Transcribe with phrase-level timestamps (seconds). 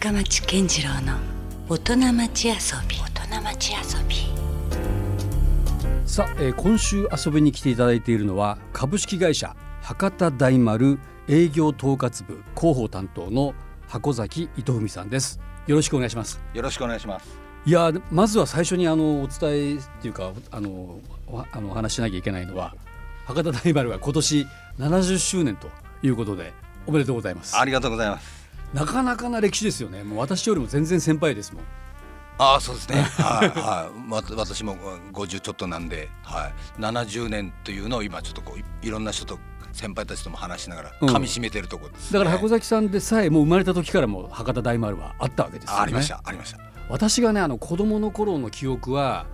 [0.00, 1.18] 深町健次郎の
[1.68, 2.54] 大人町遊
[2.88, 2.96] び。
[2.96, 4.16] 大人町遊び。
[6.06, 13.52] さあ、えー今週遊びに来ていただいているのは株式会社博多大丸営業統括部広報担当の
[13.88, 15.38] 箱崎伊藤文さんです。
[15.66, 16.40] よろしくお願いします。
[16.54, 17.38] よろしくお願いします。
[17.66, 20.70] いやーまずは最初にあのお伝えっていうかあの
[21.26, 22.74] おあのお話ししなきゃいけないのは
[23.26, 24.46] 博多大丸が今年
[24.78, 25.68] 70周年と
[26.02, 26.54] いうことで
[26.86, 27.54] おめでとうございます。
[27.58, 28.39] ありがとうございます。
[28.72, 30.04] なかなかな歴史ですよね。
[30.04, 31.64] もう私よりも全然先輩ですもん。
[32.38, 33.02] ああ、そうですね。
[33.02, 34.76] はい、はい、わ私も
[35.12, 39.38] 50ちょっとなんで、はい、70年というのを今ちょっとこういいろんな人と
[39.72, 41.08] 先輩たちとも話しながらうん。
[41.10, 45.78] 噛み締めてるところです、だから箱崎さんでさえもう生まれた時からもう博多大丸はあったわけですよね。
[45.80, 46.58] あありました、ありました。
[46.88, 49.26] 私がねあの子供の頃の記憶は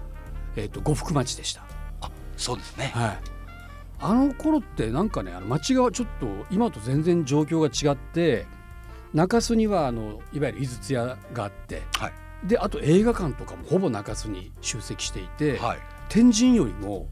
[0.56, 1.62] えっ、と呉服町でした。
[2.00, 2.90] あ、そうですね。
[2.94, 3.18] はい。
[3.98, 8.46] あの頃ってなんかねあの町がちょっと今と全然状況が違って
[9.16, 12.12] 中洲にはあのいわゆる井筒屋があってはい、
[12.46, 15.78] であと映画館とかもほぼ中洲に集積していて、はい。
[16.10, 17.08] 天神よりも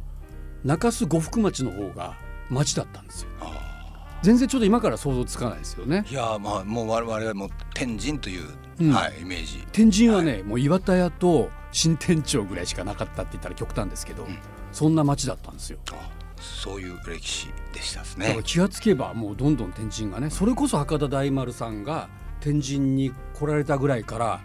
[0.64, 2.16] 中洲呉服町の方が
[2.50, 3.30] 町だったんですよ。
[3.40, 6.04] あ全然ちょっと今から想像つかないですよね。
[6.06, 8.48] ーいやー、まあ、もう我々はもう天神という、
[8.80, 8.90] うん。
[8.90, 9.66] はい、イメージ。
[9.72, 14.38] 天神はね、もう岩田屋と新店長ぐらいしかなかったって言ったら極端ですけど、ん。
[14.72, 15.78] そんな町だったんですよ。
[15.92, 16.10] あ
[16.44, 18.38] そういう歴史でしたですね。
[18.44, 22.08] 気がつけばもうどんどん天神がねそれこそ博多大丸さんが
[22.40, 24.40] 天神に来られたぐらいから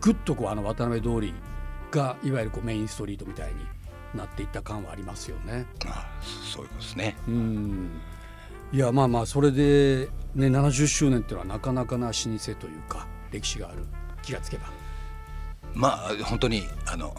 [0.00, 1.34] ぐっとこうあの渡辺通り
[1.90, 3.54] がいわゆるこうメインストリートみたいに
[4.14, 5.66] なっていった感はありますよね。
[5.86, 6.06] あ
[6.44, 7.16] そういうことですね。
[7.28, 7.90] うん
[8.72, 13.84] いやまあまあそれで、ね、70周年っていうのはなかなかな老舗というか歴史がある
[14.22, 14.70] 気がつけば。
[15.74, 17.14] まあ本当にあの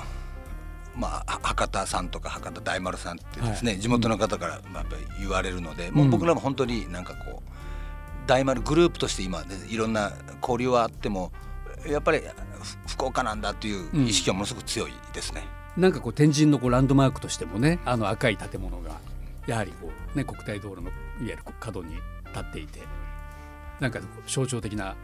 [0.95, 7.53] まあは博多さんとか博多大丸さんってですね、地元の方からまあやっぱり言われるので、もう僕らも本当になんかこう
[8.27, 11.31] 大丸グループとして今、ね、いろんな交流はあっても
[11.87, 12.19] やっぱり
[12.61, 15.43] ふ福岡なんだという意識はものすごく強いですね。
[15.75, 18.91] なんかこう天神のこうランドマークとしてもねあの赤い建物が
[19.47, 22.79] やはりこう、ね、国体道路のいわゆる角に立っていて
[23.79, 24.95] なんか象徴的な、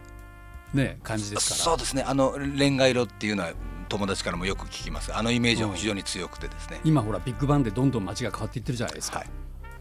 [0.72, 1.60] ね、感じですから。
[1.62, 2.04] そうですね。
[2.06, 3.52] あのレンガ色っていうのは
[3.90, 5.14] 友達からもよく聞きます。
[5.14, 9.28] あのイメージは非常に強くてですね、今ほらビッグバンでどんどん街が変わっていってるじゃないですか、はい。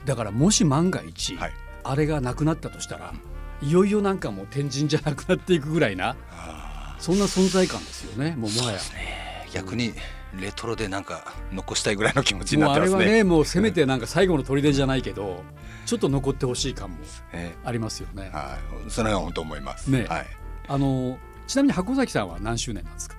[0.03, 1.53] だからもし万が一、はい。
[1.83, 3.13] あれがなくなったとしたら
[3.61, 8.77] いよいよなんかもう天神じゃなくなっていくぐらいなあそんな存在感ですよねもうもはや。
[8.77, 9.93] ー逆に
[10.39, 13.13] レトロでなんか残したいぐらいの気持ちにもうあれはなってますね。
[13.17, 15.43] ねもうせめてなんか最後の砦じゃないけど
[15.85, 16.97] ちょっと残ってほしい感も
[17.31, 18.29] えありますよね。
[18.33, 19.89] はい、それは本当思います。
[19.89, 20.27] ねはい。
[20.67, 21.17] あの
[21.47, 23.15] ちなみに箱崎さんは何周年なんですか？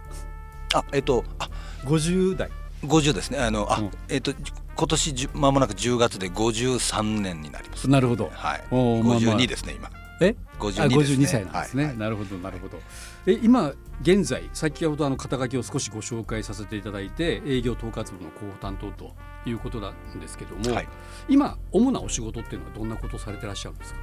[0.74, 1.48] あ、えっと、あ、
[1.84, 2.50] 50代。
[2.84, 3.38] 五十ですね。
[3.38, 3.90] あの、あ、うん。
[4.08, 4.32] えっと、
[4.76, 7.88] 今年じゅ間もなく10月で53年になります。
[7.90, 8.30] なるほど。
[8.32, 8.64] はい。
[8.70, 9.36] おーまあまあ。
[9.36, 9.90] 52ですね、今。
[10.22, 10.34] え？
[10.58, 11.24] あ52ですね。
[11.24, 12.78] 52歳なんですね、はいなるほどなるほど。
[13.26, 13.72] え今
[14.02, 19.14] 現在先ほどあの肩書きを少しご紹介させていただいて営業統括部の広報担当と
[19.46, 20.88] いうことなんですけども、はい。
[21.28, 24.00] 今主なお仕事っていうのはどんなことをされてらっしゃるんですか？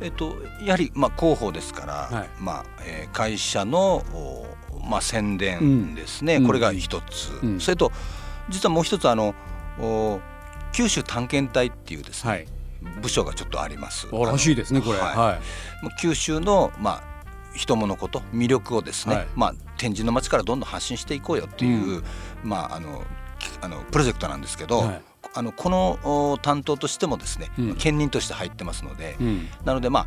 [0.00, 0.34] えっと、
[0.64, 2.28] やはり、まあ、広報ですから、はい。
[2.40, 4.46] まあ、えー会社の、お
[4.88, 6.46] まあ、宣伝ですね、うん。
[6.46, 7.60] これが一つ、うん。
[7.60, 7.92] それと
[8.48, 9.34] 実はもう一つあの
[9.80, 10.20] お
[10.72, 12.46] 九州探検隊っていうですね、はい。
[13.00, 14.08] 部署がちょっとあります。
[14.12, 14.98] あらしいですねこれ。
[14.98, 15.16] はい。
[15.16, 15.38] は
[15.82, 17.02] もう九州の、まあ、
[17.54, 19.26] 人物こと魅力をですね、はい。
[19.34, 22.02] まあ、天神の町からどんどん発信していこうよっていう、
[22.42, 23.02] まあ、あの
[23.38, 25.02] きあのプロジェクトなんですけど、はい。
[25.36, 27.74] あのこのお担当としてもですね、うん。
[27.76, 29.48] 兼任として入ってますので、うん。
[29.64, 30.06] なのでまあ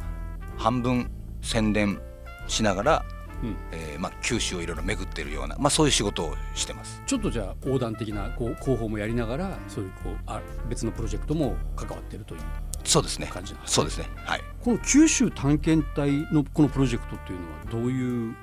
[0.57, 1.09] 半分
[1.41, 2.01] 宣伝
[2.47, 3.05] しながら、
[3.43, 3.55] うん。
[3.71, 7.01] えーまあ、九州をいろいろ巡っているような、まあ、そういう仕事をしてます。
[7.05, 12.41] ちょっとじゃあ横断的なこう広報もやりながらそういうこうあ別のプロジェクトも関わってるという
[12.83, 13.27] そうですね。
[13.31, 13.75] 感じなんですね。
[13.75, 14.05] そうですね。
[14.25, 14.41] はい。
[14.63, 18.35] この九州探検隊のこのプロジェクトっていうのはどういう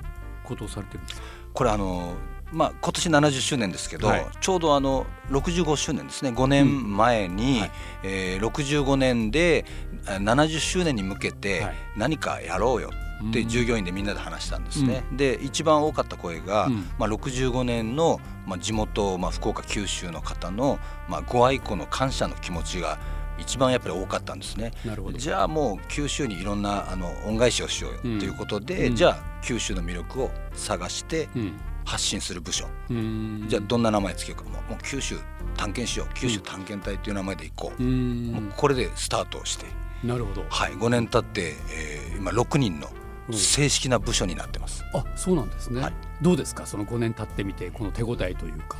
[0.43, 1.27] ことをされてるんですか？
[1.53, 2.13] これあの
[2.51, 4.25] まあ今年70周年ですけど、はい。
[4.39, 6.29] ちょうどあの65周年ですね。
[6.29, 7.71] 5年前に、はい。
[8.03, 9.65] えー65年で
[10.05, 11.75] あ70周年に向けてはい。
[11.97, 12.91] 何かやろうよ
[13.29, 13.47] ってうん。
[13.47, 15.03] 従業員でみんなで話したんですね。
[15.11, 16.85] で一番多かった声が、うん。
[16.97, 20.79] まあ、65年の、まあ、地元、まあ、福岡九州の方の、
[21.09, 22.97] まあ、ご愛顧の感謝の気持ちが
[23.37, 24.71] 一番やっぱり多かったんですね。
[24.85, 25.17] なるほど。
[25.17, 28.95] じゃあもう九州にいろんなあの恩返しをしようよとうんいうことで、うん。
[28.95, 31.53] じゃあ九州の魅力を探してうん。
[31.87, 33.45] 発信する部署、うん。
[33.47, 34.49] じゃあどんな名前つけようか。
[34.49, 35.19] もうもう九州
[35.55, 36.13] 探検しよう。
[36.15, 38.31] 九州探検隊という名前でいこう、うん。
[38.31, 39.67] もうこれでスタートをして、
[40.03, 40.43] なるほど。
[40.49, 44.83] はい、5年経って、えー今6人のうん正式な部署になってます。
[44.93, 45.93] あそうなんですね、はい。
[46.21, 46.65] どうですか？
[46.65, 48.77] その5年経ってみてこの手応えというか。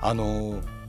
[0.00, 0.82] あのー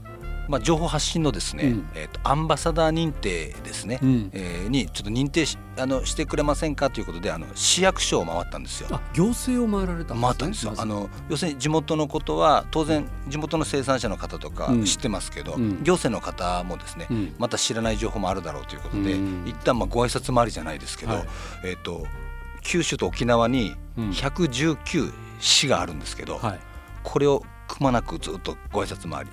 [0.49, 1.89] まあ、情報発信のですね、うん。
[1.95, 4.29] えー、とアンバサダー認定ですね、うん。
[4.33, 8.89] えーにちょっと認定しあのしてくれませんかということであの市役所を回ったんですよ。
[8.91, 10.21] あ行政を回られたんですね。
[10.21, 14.83] 回ったんですよ、あの要するに地元のことは当然地元の生産者の方とかうん。
[14.83, 15.81] 知ってますけど、うん。
[15.83, 17.35] 行政の方もですね、うん。
[17.39, 19.43] また知らない情報もあるだろうということで、うん。
[19.47, 21.25] 一旦まあご挨拶回りじゃないですけど、はい。
[21.63, 22.05] えっ、と
[22.63, 24.09] 九州と沖縄にうん。
[24.09, 26.59] 119市があるんですけど、はい。
[27.03, 29.31] これをくまなくずっとご挨拶回り。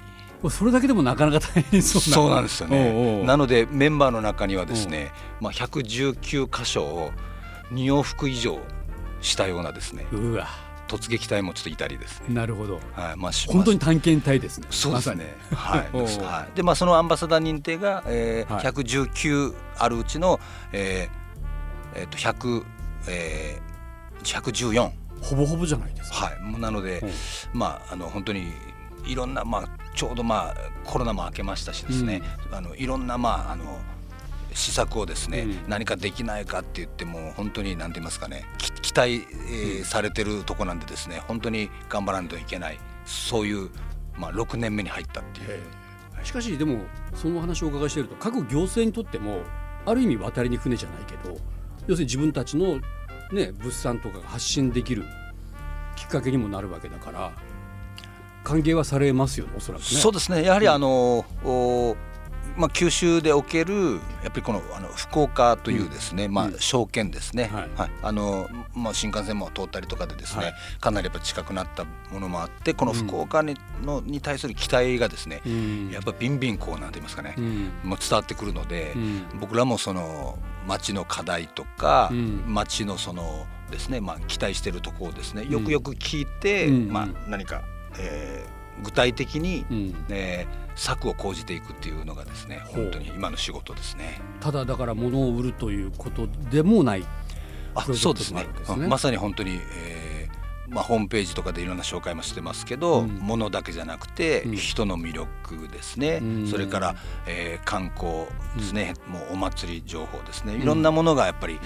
[0.50, 2.16] それだけでもなかなか大変そうな。
[2.16, 3.22] そうなんですよね。
[3.24, 7.10] なのでメンバーの中にはですね、まあ、119箇所を
[7.72, 8.58] 2往復以上
[9.20, 10.48] したようなですねうわ。
[10.88, 12.80] 突撃隊もちょっといたりですね、なるほど。
[12.94, 13.16] はい。
[13.16, 14.66] まあ、し本当に探検隊ですね。
[14.70, 15.36] そうですね。
[15.54, 15.80] はい。
[15.92, 16.56] はい。
[16.56, 18.64] でまあそのアンバサダー認定が、えーはい。
[18.64, 20.40] 119あるうちの、
[20.72, 22.64] えーえー、と100、
[23.08, 24.90] えー、114
[25.22, 26.26] ほぼほぼじゃないですか。
[26.26, 26.60] はい。
[26.60, 27.06] なので、う。
[27.06, 27.10] ん
[27.58, 28.52] まああの本当に
[29.06, 33.78] いろんなまあちょうどまあコロナも明けましたしですね、あのいろんなまああの
[34.52, 35.68] 施策をですね、うん。
[35.68, 41.22] 何かできないかって言っても本当に何て言いますかねき期待、えーされてるとこなんでですね。
[41.28, 42.78] 本当に頑張らないといけない。
[43.04, 43.70] そういう
[44.16, 45.46] まあ6年目に入ったっていう。
[45.50, 46.24] ええ。
[46.24, 46.80] しかしでも
[47.14, 49.40] そのお話をお伺いしていると各行政にとっても
[49.86, 51.38] ある意味渡りに船じゃないけど
[51.86, 52.80] 要するに自分たちの、
[53.32, 55.04] ね、物産とかが発信できる
[55.96, 57.32] きっかけにもなるわけだから
[58.44, 59.86] 歓迎はされますよねおそらくね。
[59.86, 61.96] そうですねやはりあの、お
[62.60, 67.70] まあ、九州でおけるやっぱりこのあの福岡というですね、まあうん証券ですね、はい。
[67.74, 67.90] はい。
[68.02, 70.54] あのまあ、新幹線も通ったりとかでですね、はい。
[70.78, 75.90] かなりやっぱ近くなったものもあってこの福岡に,、のに対する期待がですね、うん。
[75.90, 77.72] やっぱビンビンこうなんて言いますかね、うん。
[77.82, 79.24] もう伝わってくるので、うん。
[79.40, 82.44] 僕らもその町の課題とか、うん。
[82.46, 86.92] 町のそのですね、まあ、期待しているところをですねよくよく聞いて、うん。
[86.92, 87.62] まあ、何か、
[87.98, 90.04] えー具体的に、うん。
[90.08, 94.18] えー策を講じていくっていうのがですね本当に今の仕事ですね。
[94.40, 97.04] ただだから物を売るということでもない。
[97.74, 98.44] あそうですね。
[98.44, 98.88] ねうん。
[98.88, 103.08] まさに本当に、えーまあ、ホームページとかでいろんな紹介もしてますけど、うん。
[103.20, 104.56] 物だけじゃなくて、うん。
[104.56, 106.46] 人の魅力ですね、うん。
[106.46, 106.96] それから、
[107.26, 110.54] えー観光ですね、もうお祭り情報ですね。
[110.54, 111.58] いろんなものがやっぱり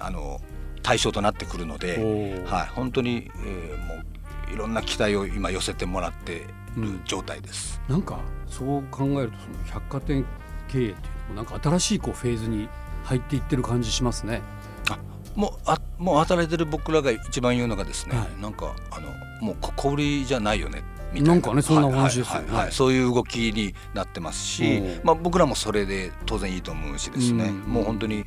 [0.00, 0.40] あの
[0.82, 4.06] 対象となってくるので、はい、本当に、えーもう
[4.52, 6.46] いろんな期待を今寄せてもらって
[6.76, 7.80] うんる状態です。
[7.88, 10.24] なんかそう考えるとその百貨店
[10.68, 12.68] 経営っていうのもなんか新しいこうフェーズに
[13.04, 14.42] 入っていってる感じしますね。
[14.90, 14.98] あ
[15.34, 18.42] もうあもう働いてる僕らが一番言うのがですね、はい。
[18.42, 19.08] なんかあの
[19.40, 20.82] もうこ小売りじゃないよね
[21.12, 21.28] みたいな。
[21.34, 22.46] なんかねそんなお話ですよね。
[22.48, 27.60] はいはいはいそういう動きになってますしうん、まあ、僕らもそれで当然いいと思うしですね、うん。
[27.60, 28.24] もう本当に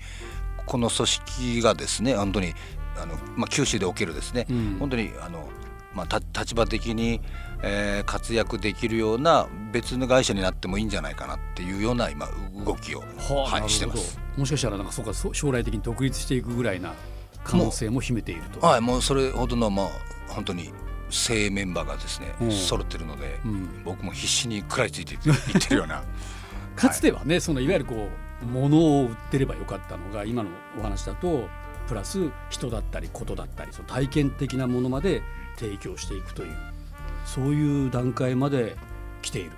[0.65, 2.53] この組織がですね本当に
[3.01, 4.77] あの、まあ、九州でおけるですね、うん。
[4.79, 5.47] 本当にあの、
[5.93, 7.21] まあ、た立場的に、
[7.61, 12.27] えー活躍できるような別の会社になってもいいんじゃないかなっていうような今
[12.65, 13.05] 動きを、は
[13.51, 14.19] あはい、してます。
[14.37, 16.93] もしかしたらなんかそうか将来的に独立していくぐらいな
[17.43, 18.65] 可能性も秘めていると。
[18.65, 19.87] はい、もうそれほどのまあ
[20.29, 20.71] 本当に
[21.09, 22.51] 精鋭メンバーがですね、うん。
[22.51, 23.83] 揃ってるので、うん。
[23.83, 26.03] 僕も必死に食らいついていって るような。
[26.75, 28.09] かつてはね、そのいわゆるこ
[28.41, 30.49] う物を売ってればよかったのが今の
[30.79, 31.49] お話だと
[31.87, 35.21] プラス人だったりことだったりその体験的なものまで
[35.59, 36.55] 提供していくという
[37.25, 38.77] そういう段階まで
[39.21, 39.51] 来ている。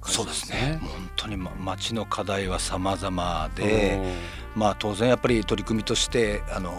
[0.00, 0.80] 感じそうですね。
[0.82, 4.00] 本当にま町の課題は様々で、
[4.56, 6.72] まあ当然やっぱり取り組みとしてあの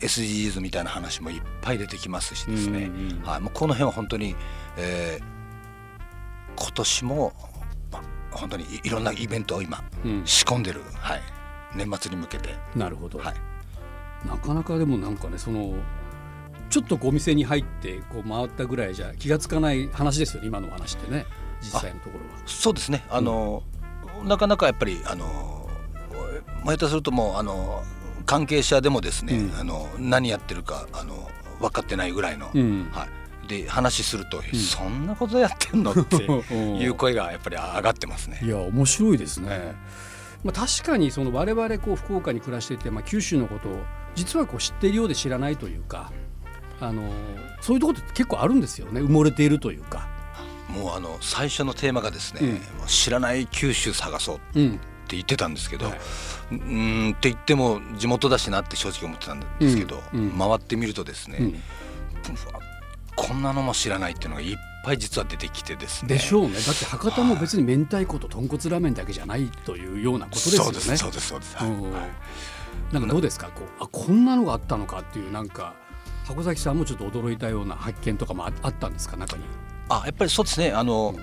[0.00, 2.84] SDGs みたいな話もいっぱい出てきますしですね。
[2.84, 3.22] うんうん。
[3.22, 4.36] はい、もうこの辺は本当に、
[4.76, 5.38] えー
[6.60, 7.32] 今年も、
[7.92, 10.22] まあ、本当にいいろんなイベントを今うん。
[10.24, 11.22] 仕込んでる、はい、
[11.76, 13.34] 年末に向けて、なるほど、はい、
[14.28, 15.74] なかなかでもなんかねその
[16.70, 21.26] ちょっとお店に入ってこう回ったぐらいじゃ気がつかない話ですよね今のお話ってね
[21.60, 22.42] 実際のところは。
[22.46, 23.04] そうですね。
[23.10, 23.62] あの、
[24.24, 25.68] なかなかやっぱりあの
[26.64, 27.82] まあ下手するともうあの
[28.26, 33.48] 関係者でもですね、うんあの何やってるかあの分かってないぐらいの、うんはい。
[33.48, 36.16] で話すると、えそんなことやってんのって
[36.52, 38.40] いう声がやっぱり上がってますね。
[38.42, 39.74] いや面白いですね。
[40.44, 43.80] まあ、確かにその我々こう福岡に暮らしていて、まあ、九州のことを
[44.14, 46.12] 実はこう知っているようで知らないというか
[46.80, 47.12] あの
[47.60, 49.00] そういうところって結構あるんですよね。
[49.00, 50.06] 埋もれているというか。
[50.68, 52.40] もうあの最初のテーマがですね、
[52.80, 52.86] うん。
[52.86, 54.80] 知らない九州探そうってうん。
[55.08, 55.98] 言ってたんですけど、はい。
[56.52, 60.20] うーんって言っても地元だしなって正直思ってたんですけど、うん。
[60.20, 60.38] うん。
[60.38, 61.54] 回ってみるとですね、
[63.16, 66.14] こんなのも知らないっていうのがいっぱい実は出てきてですね。
[66.14, 66.52] でしょうね。
[66.54, 70.72] だって博多も別に明太子と豚骨ラーメンだけじゃないというようなことですよね。
[70.72, 71.56] そうですそうですそうです。
[71.56, 72.94] はい。
[72.94, 73.48] なんかどうですか？
[73.48, 75.74] こうあこんなのがあったのかっていうなんか
[76.28, 79.44] 箱崎さんもちょっと驚いたような発見とかもああったんですか中に。
[79.88, 80.72] あやっぱりそうですね。
[80.72, 81.20] あの、う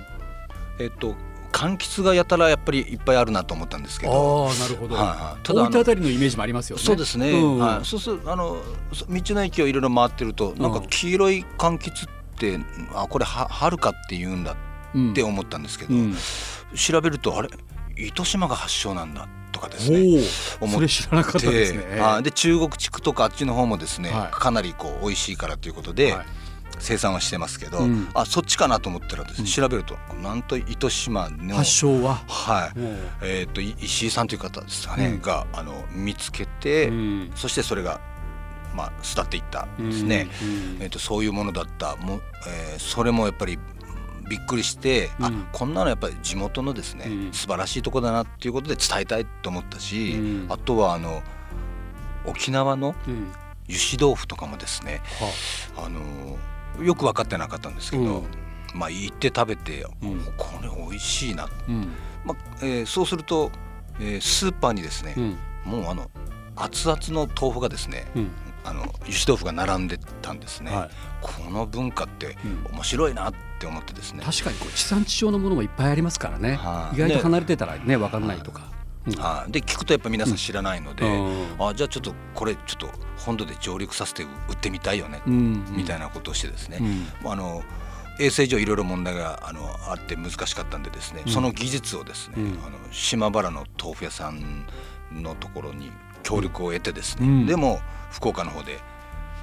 [0.82, 0.84] ん。
[0.84, 1.14] えっと
[1.52, 4.48] 柑橘がやたらやっぱりいっぱいあるなと思ったんですけど。
[4.48, 5.42] ああなるほど、はいはい。
[5.44, 6.82] ただ大分あたりのイメージもありますよね。
[6.82, 7.58] そうですね、うん。
[7.58, 8.60] はい、そうするあの
[8.92, 12.58] そ道の駅をいろいろ回ってるとなんか黄色い柑橘って
[12.94, 14.56] あこれは春かって言うんだ
[14.94, 16.16] うんって思ったんですけど、うん。
[16.74, 17.48] 調べるとあれ
[17.96, 20.22] 糸島が発祥なんだとかですおね
[20.60, 21.78] お思知らなかったですね。
[21.78, 24.30] であで中国地区とかあっちの方もですね、はい。
[24.30, 26.26] かなりこう美味しいからということで、はい。
[26.78, 28.08] 生産はしてますけど、うん。
[28.12, 29.46] あそっちかなと思ったらですね、うん。
[29.46, 32.16] 調べるとなんと糸島の発祥は？
[32.28, 32.78] はい、
[33.22, 35.22] えー、とい石井さんという方ですかね、うん。
[35.22, 37.32] があの見つけて、うん。
[37.34, 38.00] そしてそれが
[38.74, 40.44] まあ巣立っていったんですね、う
[40.80, 40.82] ん。
[40.82, 41.96] えー、とそういうものだった。
[41.96, 43.58] もう、えーそれもやっぱり
[44.28, 45.24] びっくりして、うん。
[45.24, 47.32] あこんなのやっぱり地元のですね、うん。
[47.32, 50.46] 素晴らしいとこだなっていうことで伝えたいと思ったし、うん。
[50.48, 51.22] あとはあの
[52.24, 53.32] 沖縄のうん。
[53.68, 55.02] 油脂豆腐とかもですね、
[55.76, 55.88] はあ。
[55.88, 58.24] のよく分かってなかったんですけど、うん。
[58.74, 60.20] まあ行って食べて、うん。
[60.36, 61.88] これ美味しいな、うん。
[62.24, 63.50] まあえーそうすると、
[63.98, 65.38] えースーパーにですね、うん。
[65.64, 66.10] もうあの
[66.54, 68.30] 熱々の豆腐がですね、うん。
[68.64, 70.90] あの油脂豆腐が並んでたんですね、はい
[71.26, 72.76] この文化ってうん。
[72.76, 76.96] 面白いなって思ってですね、確かにこう地産地消のものもいっぱいありますからね、はい。
[76.96, 78.70] 意外と離れてたらね分からないとか、
[79.06, 79.14] うん。
[79.14, 79.52] はい。
[79.52, 81.66] で聞くとやっぱ皆さん知らないので、うん。
[81.66, 85.64] あじゃあちょっとこれちょっと本土で上陸させて売ってみたいよね、うん。
[85.70, 86.78] みたいなことをしてですね、
[87.24, 87.30] うん。
[87.30, 87.62] あの
[88.20, 91.32] 衛生上いろいろ問題があのあって難しかったんでですね、うん。
[91.32, 92.58] その技術をですね、うん。
[92.66, 94.66] あの島原の豆腐屋さん
[95.12, 95.90] のところに
[96.22, 97.46] 協力を得てですね、うん。
[97.46, 97.80] でも
[98.10, 98.80] 福岡の方で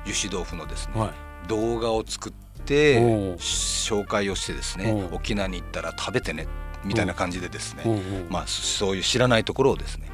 [0.05, 1.11] 油脂豆腐のですね、はい
[1.47, 2.33] 動画を作っ
[2.65, 2.99] て
[3.37, 6.47] 紹介をしてですね沖縄に行ったら食べてね
[6.85, 10.09] みたいな感じでですね、まあそういう知らないところをですね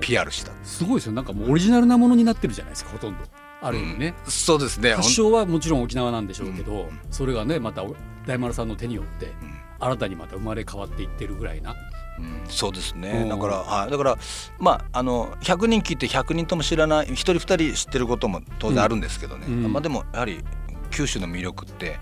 [0.00, 0.52] PR した。
[0.62, 1.12] すごいですよ。
[1.12, 3.24] なんかもうオリジナルなものになってるじゃないですかほとんど。
[3.60, 4.30] ある意味ね、うん。
[4.30, 4.94] そうですね。
[4.94, 7.00] 発祥はもちろん沖縄なんでしょうけど、うん。
[7.10, 7.82] それがねまた
[8.26, 9.32] 大丸さんの手によって
[9.80, 11.74] 新たにまた生まれ変わっていってるぐらいな、
[12.18, 13.00] うん、そうですうん。
[13.00, 14.18] ねだから、はい、だから
[14.58, 19.72] まああの100人聞いて100人とも知らない1人2人知ってることも当然あるんですけどね、うん。
[19.72, 20.44] まあ、でもやはり
[20.90, 21.98] 九州の魅力って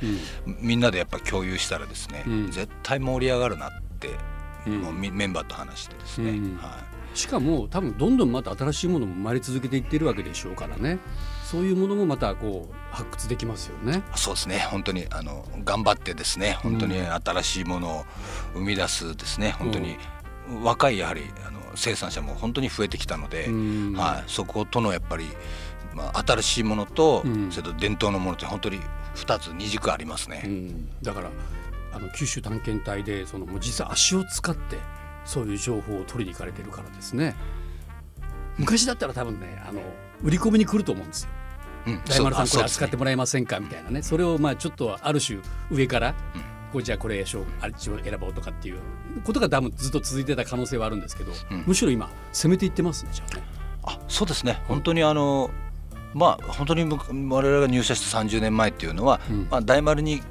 [0.46, 0.58] うん。
[0.60, 2.50] みんなでやっぱ共有したらですね、うん。
[2.50, 3.70] 絶対盛り上がるなっ
[4.00, 4.10] て、
[4.66, 4.80] うん。
[4.80, 6.56] もうみメンバーと話してですね、うん。
[6.56, 6.84] は
[7.16, 10.98] しかも多分どんどんまた新しいものも生まれ続けていってるわけでしょうからね
[11.46, 14.02] そういうものもまたこう発掘できますよね。
[14.16, 14.66] い、そうですね。
[14.68, 18.04] 本当にあの頑張ってですね本当に新しいものを
[18.54, 19.52] 生み出すですね。
[19.52, 19.96] 本当に
[20.60, 23.92] 若いやはりあの生産者も本当に増えてきたので、うん。
[23.92, 25.26] はい、そことのやっぱり、
[25.94, 27.52] まあ、新しいものと、うん。
[27.52, 28.80] それと伝統のものって本当に
[29.14, 30.42] 2つ二軸ありますね。
[30.44, 31.30] うん、だから
[31.92, 34.78] あの九州探検隊でそのもう実際足を使って
[35.24, 37.36] そういう情報を取りに行かれてるからですね。
[38.58, 39.80] 昔だったら多分ねあの
[40.22, 41.30] 売り込みに来ると思うんですよ。
[41.86, 42.00] うん。
[42.04, 43.60] 大丸さんこれ扱ってもらえませんか？
[43.60, 44.02] みたいなね。
[44.02, 45.38] それをまあちょっとある種
[45.70, 46.42] 上から、うん。
[46.72, 48.78] こうじゃあこれしょうあれちを選ぼうとかっていう
[49.24, 51.64] ことが多分ずっと続いてた可能性はあるんですけど、うん。
[51.66, 53.42] むしろ今攻めていってますねじゃあね。
[53.84, 54.60] あそうですね。
[54.66, 55.50] 本当にあの
[56.12, 59.46] まあ本当に僕我々が入社した30年前っていうのは、うん。
[59.48, 60.22] まあ、大丸に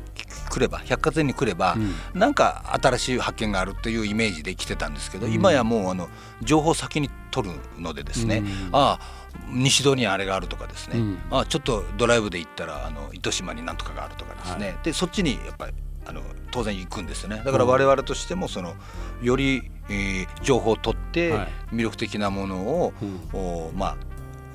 [0.49, 1.75] 来れば百貨店に来れば、
[2.13, 2.19] うん。
[2.19, 5.33] なんか新しい発見があるというイメージで来てたんですけど、うん。
[5.33, 6.09] 今やもうあの
[6.41, 8.69] 情報を先に取るのでですね、うん。
[8.73, 11.17] ああ西戸にあれがあるとかですね、うん。
[11.31, 15.73] ああちょっとドライブで行ったらあの糸島になんとかがあるとかですね、でそっちにやっぱり
[16.05, 17.41] あの当然行くんですよね。
[17.43, 18.75] だから我々としてもその
[19.21, 21.47] より、えー情報を取ってはい。
[21.75, 23.39] 魅力的なものを、うん。
[23.39, 23.97] おまあ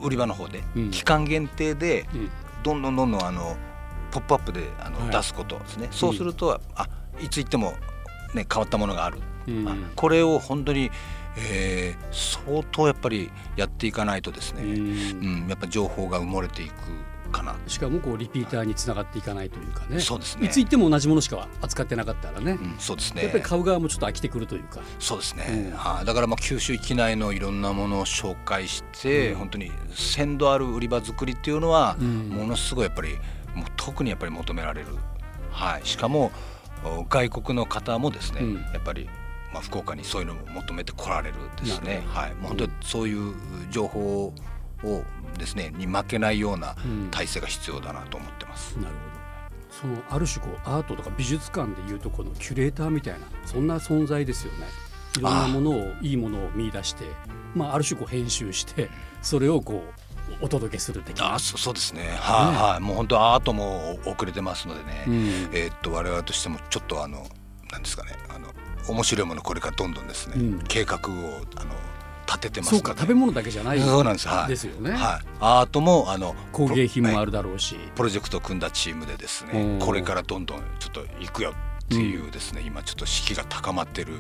[0.01, 0.91] 売り場の方で、うん。
[0.91, 2.31] 期間限定でうん。
[2.63, 3.57] どんどんどんどんあの
[4.11, 5.11] ポップアップであの、はい。
[5.11, 5.89] 出すことですね。
[5.91, 6.89] そうすると、あ
[7.21, 7.75] いつ行っても、
[8.35, 9.19] ね、変わったものがある、
[9.49, 9.69] うん。
[9.69, 10.91] あこれを本当に、
[11.37, 14.71] えー相当やっぱりやっていかないとですね、うん。
[14.71, 14.75] う
[15.47, 16.73] んやっぱ情報が埋もれていく
[17.31, 20.01] かな、しかもこうリピーターにつながっていかないというかね。
[20.01, 20.47] そうですね。
[20.47, 23.23] いつ行っても同じものしか扱ってなかったらね、うん、そうですね。
[23.23, 24.81] やっぱり買う側もちょっと飽きてくるというか。
[24.99, 25.77] そうですね、うん。
[25.77, 26.05] はい。
[26.05, 29.39] だからまあ九州域内のいろんなものを紹介して、うん。
[29.39, 32.31] 本当に鮮度ある売り場作りっていうのは、うん。
[32.31, 33.17] ものすごいやっぱり
[33.55, 34.89] もう特にやっぱり求められる、
[35.51, 36.60] はい、しかもお
[37.09, 38.55] 外国の方もですね、うん。
[38.73, 39.09] やっぱり、
[39.53, 43.35] まあ、福岡にそういうのを求めて来られるですね、はい、もう本当にそういう
[43.71, 44.33] 情報
[44.85, 45.05] を
[45.39, 47.09] ですねに負けないようなうん。
[47.11, 48.77] 体制が必要だなと思ってます。
[48.77, 49.11] なるほど。
[49.71, 54.67] そのある種こうアートとか美術館でいうとこのキュレーターみたいなそんな存在ですよね。
[55.19, 57.05] いろんなものをいいものを見出して
[57.55, 58.91] まあ、ある種こう編集して
[59.23, 60.00] それをこう
[60.43, 62.03] お届けするあそそうですね。
[62.19, 65.15] はい、はい、もう本当アートも遅れてますのでね、うん。
[65.53, 67.27] えーっと我々としてもちょっとあの
[67.71, 68.13] なんですかね。
[68.29, 68.49] あの
[68.89, 70.65] 面白いものこれからどんどんですね、うん。
[70.67, 70.99] 計画を
[71.57, 71.75] あの
[72.27, 74.29] 立ててますそうのでか食べ物だけじゃないそうなんです。
[74.29, 74.49] はい。
[74.49, 81.53] ですよね、はい、アートもあの工芸品もあるるだろうし、プロジェクトを組んだチームでですおねーこれからどんどんちょっと行くよ
[81.85, 84.15] っていうですね、今ちょっと士気が高まってる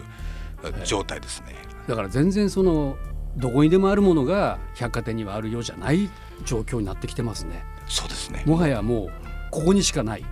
[0.85, 1.55] 状態ですね。
[1.89, 2.97] だから全然その
[3.37, 6.11] どこにでもあるものが百貨店にはあるようじゃない
[6.45, 7.65] 状況になってきてますね。
[7.87, 8.43] そうですね。
[8.47, 9.11] もはやもう
[9.51, 10.25] ここにしかない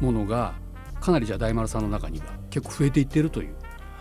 [0.00, 0.54] ものが
[1.00, 3.54] かなりじゃあ大丸さんの中には結構増えていってるという。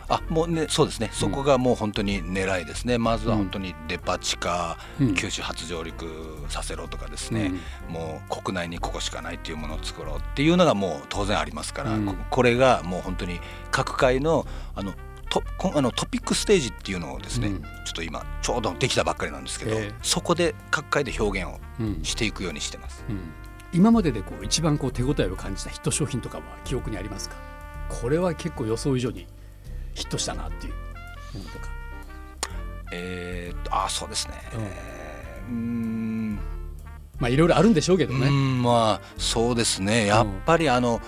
[0.09, 1.09] あもうねそうですね。
[1.13, 5.15] そこがもう本当に狙いですね、まずは本当にデパ地下、うん。
[5.15, 6.05] 九州初上陸
[6.49, 7.53] させろとかですね、
[7.89, 11.91] もう国内にここしかないっていうものを作ろうっていうのがもう当然ありますから、
[12.29, 13.39] これがもう本当に
[13.71, 14.45] 各界の
[14.75, 14.93] あの
[15.33, 23.03] トこあのトピックステージっていうのをですね、うんちょっと今ちょうどできたばっかりなんですけど、ええそこで各界で表現をうんしていくようにしてます。
[23.09, 23.19] うん
[23.73, 27.35] 今まででこう一番こう手応えを感じたヒット商品とかは記憶にありますか？
[27.89, 29.27] これは結構予想以上に
[29.95, 30.73] ヒットしたなっていう
[31.37, 31.69] ものとか。
[32.91, 34.35] えーっとあそうですね。
[35.49, 36.35] うーん
[37.19, 38.27] まあいろいろあるんでしょうけどね。
[38.27, 41.01] うんまあそうですねやっぱりあの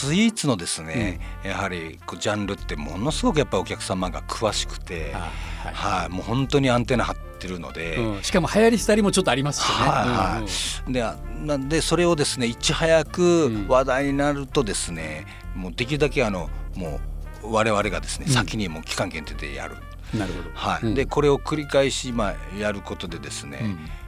[0.00, 5.30] スイーツのですね、やはりこうジャンルってものすごくやっぱりお客様が詳しくて、あ
[5.62, 5.74] はい。
[5.74, 6.08] はい。
[6.08, 7.96] もう本当にアンテナ張ってるので。
[7.96, 8.22] うん。
[8.22, 9.74] しかも流行り廃りもちょっとありますしね。
[9.74, 10.42] はい。
[10.42, 10.46] は
[10.88, 10.92] い。
[10.92, 13.68] であなんでそれをですねいち早くうん。
[13.68, 16.98] 話題になるとですね、もうできるだけあのも
[17.42, 18.32] う我々がですね、うん。
[18.32, 19.76] 先にもう期間限定でやる、
[20.14, 20.50] うんなるほど。
[20.54, 20.86] はい。
[20.86, 20.94] うん。
[20.94, 23.60] でこれを繰り返しまあやることでですね、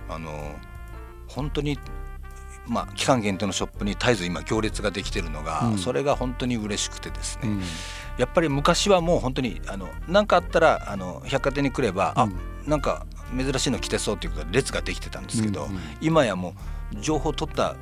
[0.08, 0.14] うん。
[0.14, 0.56] あの
[1.28, 1.78] 本当に、
[2.66, 5.78] まあ、期間限定のショップに絶えず今行列ができてるのが、うん。
[5.78, 7.62] それが本当に嬉しくてですね、うん。
[8.18, 12.22] やっぱり昔はもう本当にあの何かあったらあの百貨店に来れば、うん。
[12.22, 12.28] あ
[12.66, 13.04] なんか
[13.36, 15.80] 珍しいの着てそうっていうか列ができてたんですけど、うんうん。
[16.00, 16.54] 今やも
[16.94, 17.74] う情報を取った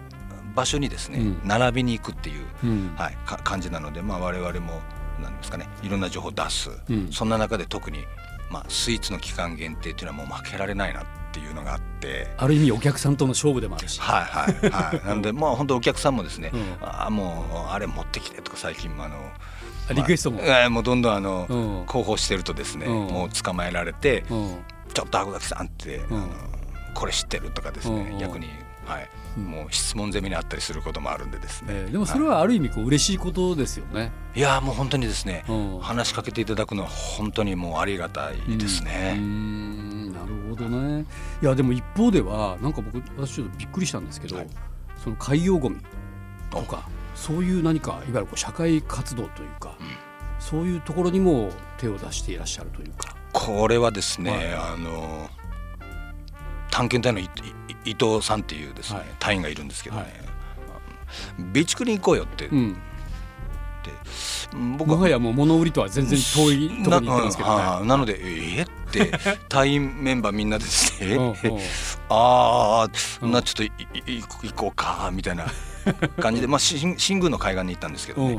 [0.54, 1.40] 場所にですね、うん。
[1.44, 2.94] 並びに行くっていう、うん。
[2.96, 4.80] はい、か感じなので、まあ、我々も
[5.20, 7.12] なんですかねいろんな情報を出す、うん。
[7.12, 8.06] そんな中で特に、
[8.50, 12.34] まあ、スイーツの期間限定っていうのはもう負けられないなっていうのがあって。
[12.36, 14.00] ある意味お客さんとの勝負でもあるし。
[14.00, 15.00] はいはいはい。
[15.06, 19.14] なのでまあ本当お客さんもですね、うんああもうあれ持ってきてとか最近もあの
[19.88, 20.38] あリクエストも。
[20.38, 24.58] まあえーもうどんどんあの、うん広報してるとですね、うんもう捕まえられて、うん
[24.92, 26.28] ちょっと箱崎さんって、んあの
[26.94, 28.48] これ知ってるとかですね、うん逆に
[28.86, 31.68] はい、うんもう質問攻めにあったりすることもあるんでですね。
[31.70, 34.10] えーでもそれはある意味こう嬉しいことですよね。
[34.34, 39.14] いやーもう本当にですね、うん話しかけていただくのは本当にもうありがたいですうね。
[39.14, 39.89] んなるほ
[40.64, 41.04] どね。
[41.42, 44.46] いやでも一方ではなんか僕私ちょっとびっくりしたんですけど、はい。
[45.02, 45.78] その海洋ゴミ
[46.50, 49.76] とかそういう何かいわゆるこう社会活動というか、
[50.38, 53.14] そういうところにも手を出していらっしゃるというか。
[53.32, 54.54] これはですね、はい。
[54.54, 55.30] あの
[56.70, 57.20] 探検隊の
[57.84, 59.08] 伊藤さんっていうですね、はい。
[59.18, 60.12] 隊員がいるんですけどね、はい。
[61.36, 62.80] 備蓄に行こうよって言って、
[64.52, 64.60] うん。
[64.60, 67.56] うん僕もはやもう物売りとは全然遠いところに行ってますけどね。
[67.56, 68.18] なうんなので
[68.58, 69.12] 「えっ?」って
[69.48, 71.60] 隊員メンバーみんなでですね「うんうんえ
[72.08, 72.88] ああ
[73.22, 75.46] うんなちょっと行こうか」みたいな
[76.20, 78.38] 感じで、まあ、新新宮の海岸に行ったんですけどね。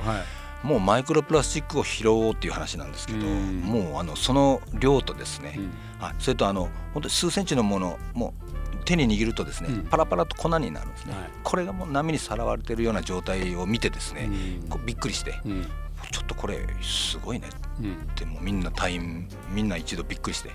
[0.63, 9.83] もうマイクロプラスチックを拾おうっていう話なんですけど、うんもうあのその量とですね、うんはい、それとあの本当に数センチのものもう手に握るとですね、うん。
[9.85, 11.29] パラパラと粉になるんですね、はい。
[11.43, 14.29] これがもう波にさらわれてるような状態を見てですね、
[14.63, 14.69] うん。
[14.69, 15.65] こうびっくりして、うん。
[16.11, 17.47] ちょっとこれすごいね。
[17.79, 17.93] うん。
[17.93, 20.51] ってもうみんな隊員みんな一度びっくりして。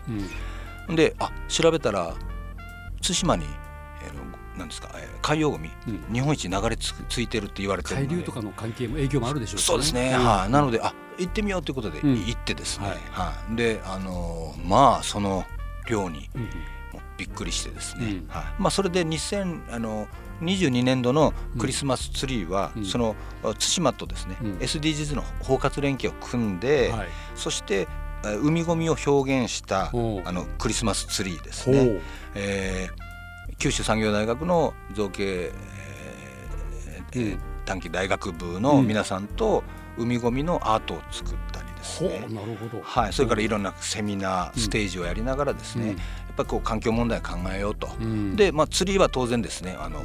[0.89, 0.97] うん。
[0.97, 2.15] であ調べたら
[3.03, 3.45] 対馬に、
[4.05, 4.25] えーの
[4.59, 6.15] なんですか、えー海洋ゴミ、うん。
[6.15, 10.25] 日本一流れつついてるって言われてる海流とかの関係も影響もあるでしょうしそうですね、ん。
[10.25, 12.27] はい、なのであ行ってみようということでうん。
[12.27, 12.99] 行ってですね、はい。
[13.11, 13.57] はい。
[13.57, 15.45] であのーまあその
[15.89, 16.49] 量にうん
[17.18, 18.28] びっくりしてですね、うん。
[18.28, 18.44] はい。
[18.59, 20.06] まあ、それで2000あの
[20.42, 22.85] 22年度のクリスマスツリーは、うん。
[22.85, 24.52] そのあ対馬とですね、うん。
[24.59, 27.09] SDGs の包括連携を組んで、はい。
[27.35, 27.88] そして
[28.24, 31.85] えー海ごみを表現したあのクリスマスツリーですほね。
[31.85, 32.02] う。
[32.35, 33.06] えー
[33.59, 39.64] 九州産業大学の造形、えー短期大学部の皆さんと
[39.98, 42.20] 海ごみのアートを作ったりですね。
[42.30, 42.82] なるほど。
[42.82, 45.96] はい、それからいろんなセミナー、ステージをやりながらですね、
[46.37, 48.37] ぱりこう環境問題を考えようと、うん。
[48.37, 50.05] で、まあ、ツリーは当然ですねあのこ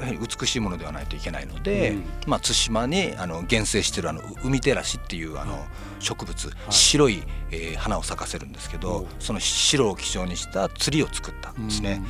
[0.00, 2.04] うやはり美しいものではないといけないので、うん。
[2.26, 5.64] まあ、対馬にあの原生しているあのう海照らしっていうあの
[6.00, 6.50] 植物、い。
[6.70, 12.02] 白い、えー花を咲かせるんですけおどうその白を基調にしたツリーを作ったんですね。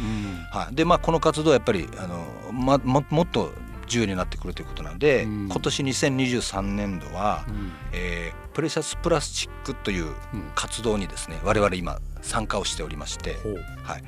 [0.53, 3.53] うんはい、でまあこの活動はやっぱりあの、ま、ももっと
[3.87, 5.49] 重要になってくるということなので、うん。
[5.51, 7.73] 今年2023年度は、うん。
[7.93, 10.15] えープレシャスプラスチックといううん。
[10.55, 13.37] 活動にですね我々今参加をしておりまして、
[13.85, 14.03] はい、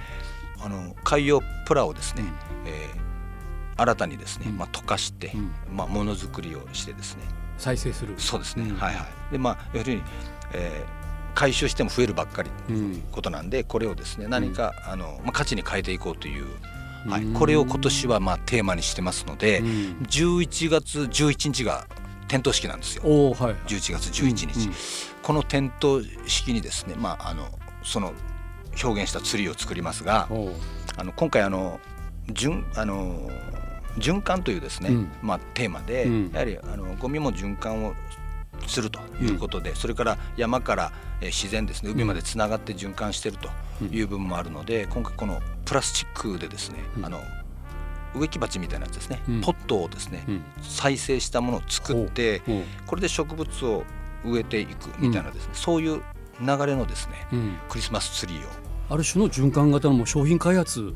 [0.61, 2.29] あの海洋プラをですね、うん。
[2.67, 3.05] えー
[3.77, 4.57] 新たにですね、うん。
[4.57, 5.53] まあ、溶かして、うん。
[5.77, 7.23] まあ、ものづくりをしてですね。
[7.59, 8.15] 再生する。
[8.19, 8.77] そうですね、うん。
[8.77, 9.33] はいはい。
[9.33, 10.03] でまあ要するに、
[10.53, 13.01] えー回収しても増えるばっかりとういうん。
[13.11, 16.47] ことなんで、これをですね何か、あのまあ、価値に変えていこうという、
[17.11, 17.25] はい。
[17.25, 19.67] うんこれを今年はまあテーマにしてますので、うん。
[20.09, 21.89] 11月11日が
[22.29, 23.03] 点灯式なんですよ。
[23.33, 24.71] はい11月11日、
[25.25, 27.49] この点灯式にですね、まあ、あの
[27.85, 28.13] その
[28.83, 30.29] 表現したツリーを作りますが
[30.97, 31.79] あの今回あの
[32.29, 33.31] 循あの
[33.99, 35.13] 循環というですね、うん。
[35.23, 36.31] まあ、テーマで、うん。
[36.33, 37.95] やはりあのゴミも循環を
[38.67, 47.07] するということで、それから山からえー自然ですね海までつながって循環しているという部分もあるので、今回このプラスチックでですね、うん。
[47.07, 47.21] あの
[48.17, 49.41] 植木鉢みたいなやつですね、うん。
[49.41, 50.43] ポットをですね、うん。
[50.61, 52.43] 再生したものを作って
[52.87, 53.85] これで植物を
[54.25, 56.03] 植えていくみたいなですね、そういう
[56.41, 57.59] 流れのですねうん。
[57.69, 58.51] クリスマスツリーを。
[58.91, 60.93] ある種の循環型のもう商品開発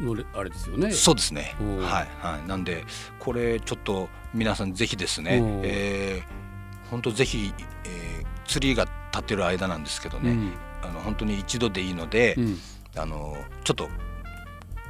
[0.00, 0.92] のレあれですよね。
[0.92, 1.54] そうですね。
[1.58, 2.48] はいはい。
[2.48, 2.84] なんで
[3.18, 7.52] これちょっと皆さんぜひですねえー本当ぜひ、
[7.84, 10.52] えーツリーが立ってる間なんですけどね、うん。
[10.82, 12.58] あの本当に一度でいいので、うん。
[12.96, 13.88] あのちょっと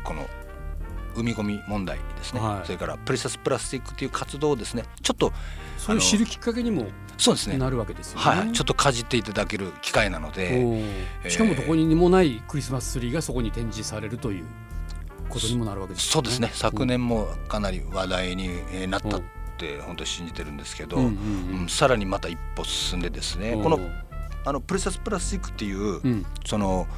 [0.03, 0.27] この
[1.17, 2.67] 海ごみ問題ですね、はい。
[2.67, 5.33] それからプレシャスプラスチックという活動をですねちょっと
[5.79, 6.87] そういう知るきっかけにも
[7.19, 7.57] そうですね。
[7.59, 8.25] なるわけですよね。
[8.25, 10.83] はい、ちょっとかじっていただける機会なので、
[11.29, 14.45] しかもどこにもないクリスマスツリーがそこに展示されるという
[15.29, 16.51] ことにもなるわけですよそうですね。
[16.53, 19.23] 昨年もかなり話題にえーなったっ
[19.59, 21.69] て本当に信じてるんですけど、うんうんうん。
[21.69, 23.61] さらにまた一歩進んでですねう。
[23.61, 23.79] んこの
[24.45, 26.27] あのプレシャスプラスチックっていう、うん。
[26.45, 26.89] その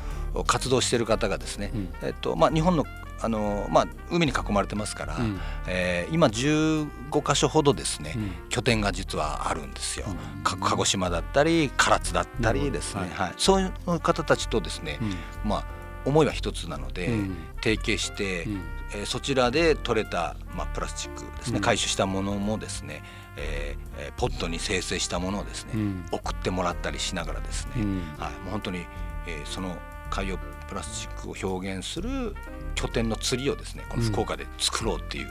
[0.47, 1.89] 活動している方がですね、うん。
[2.03, 2.85] えっとまあ、日本の
[3.25, 5.41] あの、まあ、海に囲まれてますから、うん。
[5.67, 6.89] えー今15
[7.27, 8.31] 箇所ほどですね、うん。
[8.51, 10.07] 拠点が実はあるんですよ。
[10.37, 10.43] うん。
[10.43, 13.23] か鹿児島だったり唐津だったりですね、なるほど。
[13.25, 13.35] はい。
[13.39, 15.05] そういう方たちとですね、う
[15.47, 15.49] ん。
[15.49, 15.65] まあ、
[16.05, 17.37] 思いは一つなので、うん。
[17.63, 18.53] 提携して、うん。
[18.95, 21.63] えーそちらで取れた、まあ、プラスチックですね、うん。
[21.63, 23.03] 回収したものもですね、
[23.37, 26.05] えーえーポットに生成したものをですね、うん。
[26.13, 28.03] 送ってもらったりしながらですね、うん。
[28.19, 28.87] はい、もう本当に、
[29.27, 29.77] えーその
[30.15, 32.37] 海洋プラスチックを表現する
[32.77, 35.29] 拠点の釣りをですねこの福岡で作ろうっていう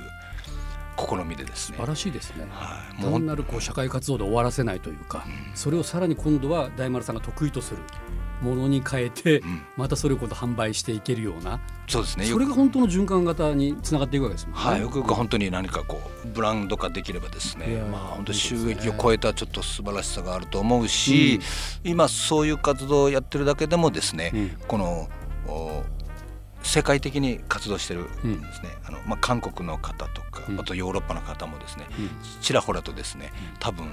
[0.98, 2.46] 試みでですね、素晴らしいですね。
[2.50, 7.78] はい、単なるこう社会活動で終わらせないというか、それをさらに今度は大丸さんが得意とする
[8.44, 9.66] ものに変えて、ん。
[9.78, 12.26] またそれを今度販売していけるような、そうですね。
[12.26, 14.62] それが本当の循環型につながっていくわけですもんね。
[14.62, 17.82] はい、よくよく本当に何かこうブランド化できればですね。
[17.92, 21.40] まあ本当に収益を超えたちょっと素晴らしさがあると思うし、
[21.84, 24.50] 今そういう活動をやってるだけでもですね、うん。
[24.68, 25.10] この
[25.48, 25.84] お
[26.64, 30.60] 世界的に活動してるんですね、あのまあ、韓国の方とか、うん。
[30.60, 32.10] あとヨーロッパの方もですね、うん。
[32.42, 33.88] ちらほらとですね多分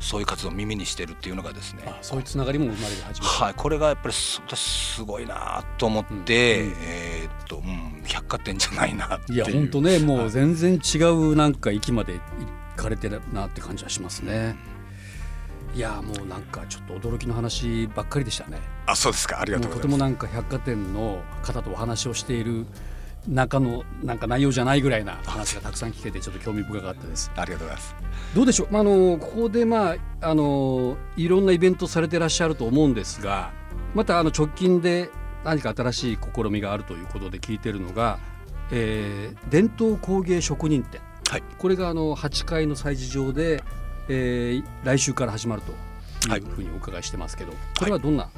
[0.00, 3.32] そういう活動を耳にしてるっていうのがですねあそういうつながりも生まれ始めた。
[3.44, 12.20] はい、これがやっぱりす私すごいなと思って、うんうんえーっと、うん、百貨店じゃないなっていういや本当ねもう全然違うなんか域まで行
[12.76, 14.56] かれてるなって感じはしますね。
[15.74, 18.58] いやもうなんかちょっと驚きの話ばっかりでしたね。
[18.86, 22.66] あそうですかありがとうございますとてもなんか百貨店の方とお話をしている
[23.28, 27.30] 中のなんか内容じゃないぐらいな話がたくさん聞けてちょっと興味深かったです。
[27.36, 27.94] ありがとうございます。
[28.34, 33.52] どうでしょう、まあ、あのここで、まあ、あのいろんなイベントされてらっしゃると思うんですが
[33.94, 35.10] またあの直近で
[35.44, 38.18] 何か新しい試みがあるということで聞いてるのが、
[38.70, 41.00] えー伝統工芸職人展。
[41.30, 41.42] はい。
[41.58, 43.62] これがあの8階の催事場で、
[44.08, 45.72] えー来週から始まると
[46.28, 46.40] はい。
[46.40, 48.28] いうふうにお伺いしてますけど、これはどんな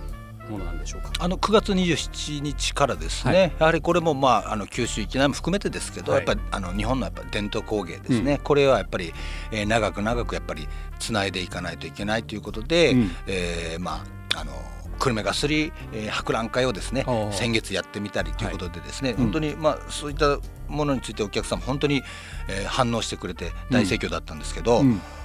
[0.49, 1.11] ものなんでしょうか？
[1.19, 3.53] あの9月27日からですね、はい。
[3.59, 6.27] やはりこれもまああの九州域内も含めてですけど、はい。
[6.27, 9.13] やっぱりあの日本のやっぱ伝統工芸ですね、これはやっぱり、
[9.53, 13.11] えー長く長くやっぱりつないでいかないといけないということで、うん。
[13.27, 14.53] えーまああの
[14.99, 22.03] 久留米がすり、えー博覧会をですね先月やってみたりということでですね、ん本当にまあそういったものについてお客さんも本当に、
[22.49, 24.93] えー反応してくれて大盛況だったんですけど、うん。
[24.95, 25.18] お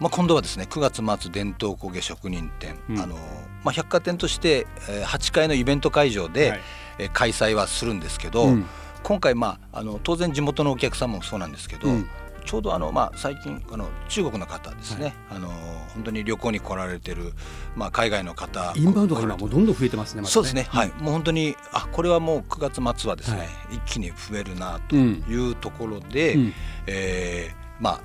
[0.00, 3.00] まあ、今度はですね9月末伝統工芸職人展、うん。
[3.00, 3.16] あの
[3.64, 6.60] まあ、百貨店として、えー8階のイベント会場で、
[7.12, 8.66] 開催はするんですけど、うん。
[9.02, 12.08] 今回、まあ、あの当然地元のお客さんもそうなんですけど、うん。
[12.44, 15.48] ちょうどあの、まあ、最近あの中国の方ですね、あの
[15.94, 17.34] 本当に旅行に来られてる、
[17.76, 20.22] まあ、海外の方インバウンドが今もうどんどん増えてますね。
[20.22, 23.48] またそうですね、はい、もう本当にあこれはもう9月末はですね、はい。
[23.72, 25.24] 一気に増えるなとうん。
[25.28, 26.52] いうところで、うん。
[26.86, 28.00] えーまあ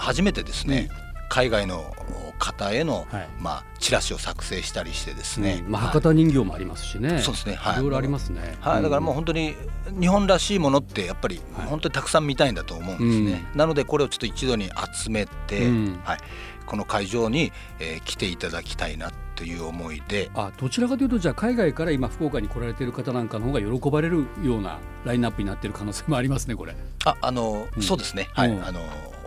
[0.00, 0.88] 初めてですね、
[1.28, 1.94] 海外の
[2.38, 3.28] 方への、はい。
[3.38, 5.70] まあ、チラシを作成したりしてですね、うん。
[5.72, 5.90] まあ、はい。
[5.92, 7.20] 博多人形もありますしね。
[7.20, 7.54] そうですね。
[7.54, 7.76] はい。
[7.76, 8.56] いろいろありますね。
[8.60, 9.54] はい、だからもううん本当に
[10.00, 11.66] 日本らしいものってやっぱりはい。
[11.68, 16.00] 本当にたくさん見たいんだと思うんですね、なのでこれをちょっと一度に集めて、うん。
[16.02, 16.18] はい、
[16.66, 20.30] この会場に、えー来ていただきたいなという思いで。
[20.34, 26.74] あどちらかというとじゃあ海外から今福岡に来られている方なんかの方が喜ばれるようなラインナップになっている可能性もありますねこれ。
[27.04, 27.82] ああの、うん。
[27.82, 28.28] そうですね。
[28.32, 28.66] はい、うん。
[28.66, 28.80] あの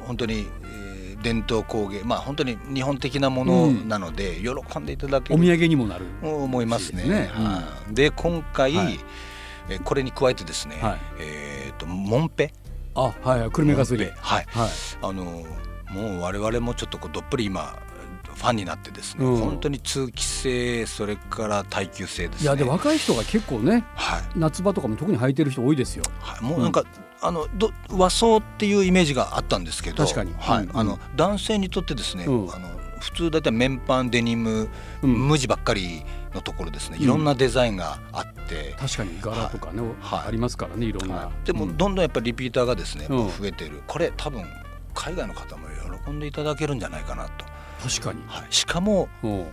[0.05, 6.05] 本当に、えー伝統工芸まあ本当に日本的なものなので、喜んでいただけるお土産にもなる。
[6.21, 7.05] と思いますね。
[7.05, 7.95] ねうんはい。
[7.95, 8.99] で今回、はい。
[9.69, 10.99] えーこれに加えてですね、はい。
[11.21, 12.51] えっ、とモンペ
[12.93, 14.03] あはいはい久留米がすり。
[14.05, 14.45] モンペはい。
[14.49, 14.69] はい。
[15.01, 17.79] あのもう我々もちょっとこうどっぷり今
[18.35, 19.37] ファンになってですね、うん。
[19.37, 22.43] 本当に通気性それから耐久性ですね。
[22.43, 24.23] いやで若い人が結構ねはい。
[24.35, 26.03] 夏場とかも特に履いてる人多いですよ。
[26.19, 26.83] はい、もうなんか、
[27.23, 30.33] あのど和装っていうイメージがあったんですけど確かに。
[30.37, 30.63] はい。
[30.65, 32.53] うんあの男性にとってですね、うん。
[32.53, 32.67] あの
[32.99, 34.69] 普通だいたい綿パンデニム、
[35.01, 35.27] うん。
[35.27, 36.97] 無地ばっかりのところですね。
[36.97, 37.03] うん。
[37.03, 40.27] いろんなデザインがあって、確かに柄とかね、はい。
[40.27, 40.91] ありますからねい。
[40.91, 41.15] ろんな。
[41.15, 41.77] はいでもうん。
[41.77, 43.17] どんどんやっぱりリピーターがですね、うん。
[43.29, 43.81] 増えてる。
[43.87, 44.45] これ多分
[44.93, 45.67] 海外の方も
[46.05, 47.45] 喜んでいただけるんじゃないかなと、
[47.81, 48.21] 確かに。
[48.27, 49.45] はい、しかもあの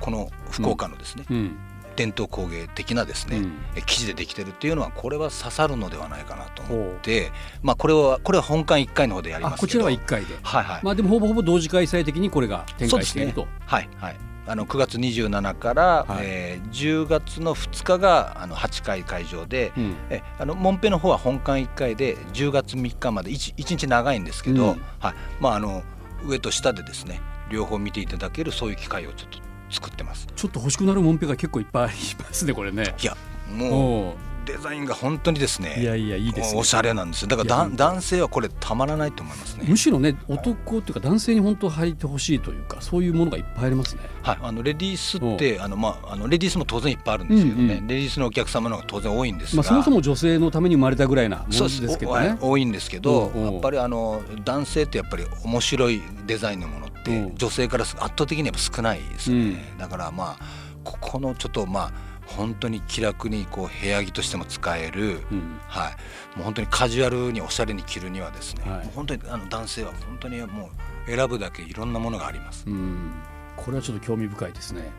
[0.00, 1.56] この福岡のですね、うん
[1.98, 3.58] 伝統工芸的なですね、うん。
[3.74, 10.38] え生地でできてるっていうのはこれは刺さるのではないかなと思って、まあ、これはこれは本館1回の方でやりますけどあこちらは1回で。
[10.40, 13.48] はいはい、まあでもほぼほぼ同時開催的にこれが展開していると。
[13.66, 14.16] はいはい。
[14.46, 16.22] あの9月27から、はい。
[16.22, 19.96] えー10月の2日があの8回会場で、うん。
[20.10, 24.82] えあのモンペの方は本館1回で10月3日まで 1, 1日長いんですけど、うん。
[25.00, 25.14] はい。
[25.40, 25.82] まあ、あの
[26.24, 30.26] 上と下でですね両方見ていただけるそういう機会をちょっと作ってます。
[30.34, 32.94] ちょっと欲しくなるもんぺが結構いっぱい いますねこれね。
[33.02, 33.16] いや
[33.50, 36.60] もうデザインが本当にですねいやいやいいですね。
[36.60, 37.28] おしゃれなんですよ。
[37.28, 39.64] だから男性はこれたまらないと思いますね。
[39.68, 39.76] む。
[39.76, 44.02] しろね男っていうか男性に本当履いてほしいというかそういうものがいっぱいありますね。
[44.22, 52.38] はい、あのレディースってあの、まあ、あのレディースも当然いっぱいあるんですけどね、うんうんレディースのお客様の方が当然多いんですが、まあそもそも女性のために生まれたぐらいなもんそうですけどおね。
[52.40, 53.52] 多いんですけど、うんうん。
[53.52, 57.36] やっぱりあの男性ってやっぱり面白いデザインのものって、うん。
[57.36, 70.70] 女性からす圧倒的にやっぱ少ないですよね、だからまあここのちょっとまあ本当に気楽にこう部屋着としても使える、うんはい、もう本当にカジュアルにおしゃれに着るにはですね、はいもう本当にあの男性は本当にも
[71.06, 72.64] う選ぶだけいろんなものがあります。
[72.66, 73.12] うん
[73.56, 74.90] これはちょっと興味深いですね。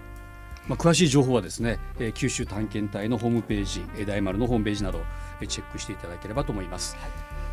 [0.68, 5.02] まあ、詳しい情報はですね、えー九州探検隊のホームページ、えー大丸のホームページなど、
[5.40, 6.98] えーチェックしていただければと思います。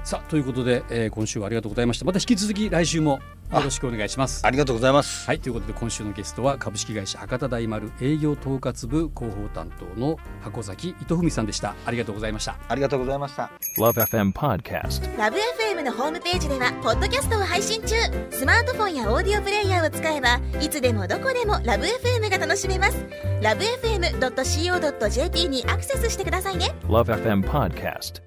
[0.06, 2.04] さあということで、えー今週はありがとうございました。
[2.04, 3.18] また引き続き来週も
[3.52, 4.46] よろしくお願いします。
[4.46, 5.26] ありがとうございます。
[5.26, 11.74] はいということで今週のゲストは株式会社博多大丸営業統括部広報担当の箱崎糸文さんでした。
[11.84, 12.56] ありがとうございました。
[12.68, 13.50] ありがとうございました。
[13.80, 15.18] Love FM Podcast.
[15.18, 17.96] ラブ f m のホームページではポッドキャストを配信中
[18.30, 23.04] スマートフォンやオーディオプレイヤーを使えばいつでもどこでもラブ f m が楽しめます
[23.42, 28.25] ラブ FM.co.jp にアクセスしてくださいね Love FM Podcast.